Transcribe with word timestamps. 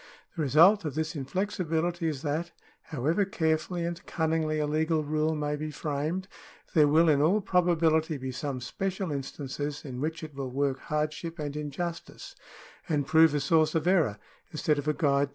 The 0.35 0.41
result 0.41 0.83
of 0.83 0.95
this 0.95 1.13
inflexi 1.13 1.63
bility 1.63 2.07
is 2.09 2.23
that, 2.23 2.51
however 2.85 3.23
carefully 3.23 3.85
and 3.85 4.03
cunningly 4.07 4.57
a 4.57 4.65
legal 4.65 5.03
rule 5.03 5.35
may 5.35 5.55
be 5.55 5.69
framed, 5.69 6.27
there 6.73 6.87
will 6.87 7.07
in 7.07 7.21
all 7.21 7.39
probability 7.39 8.17
be 8.17 8.31
some 8.31 8.61
special 8.61 9.11
instances 9.11 9.85
in 9.85 10.01
which 10.01 10.23
it 10.23 10.33
will 10.33 10.49
work 10.49 10.79
hardship 10.79 11.37
and 11.37 11.55
injustice, 11.55 12.35
and 12.89 13.05
prove 13.05 13.35
a 13.35 13.39
source 13.39 13.75
of 13.75 13.85
error 13.85 14.17
instead 14.49 14.79
of 14.79 14.87
a 14.87 14.93
guide 14.95 15.19
to 15.19 15.25
truth. 15.25 15.29